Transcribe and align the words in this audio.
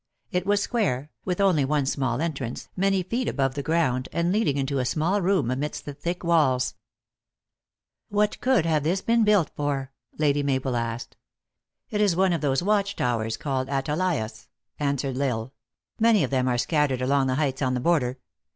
It 0.31 0.47
was 0.47 0.63
square, 0.63 1.11
with 1.25 1.39
only 1.39 1.63
one 1.63 1.85
small 1.85 2.21
entrance, 2.21 2.69
many 2.75 3.03
feet 3.03 3.27
above 3.27 3.53
the 3.53 3.61
ground, 3.61 4.09
and 4.11 4.31
leading 4.31 4.57
into 4.57 4.79
a 4.79 4.83
small 4.85 5.21
room 5.21 5.51
amidst 5.51 5.85
the 5.85 5.93
thick 5.93 6.23
walls." 6.23 6.73
What 8.09 8.41
could 8.41 8.65
this 8.65 8.99
have 9.01 9.05
been 9.05 9.23
built 9.23 9.51
for?" 9.55 9.91
Lady 10.17 10.41
Mabel 10.41 10.75
asked. 10.75 11.17
"It 11.91 12.01
is 12.01 12.15
one 12.15 12.33
of 12.33 12.41
those 12.41 12.63
watch 12.63 12.95
towers 12.95 13.37
called 13.37 13.67
atalaias" 13.69 14.47
answered 14.79 15.17
L 15.17 15.21
Isle." 15.23 15.53
Many 15.99 16.23
of 16.23 16.31
them 16.31 16.47
are 16.47 16.57
scattered 16.57 17.03
along 17.03 17.27
the 17.27 17.35
heights 17.35 17.61
on 17.61 17.75
the 17.75 17.79
border. 17.79 18.17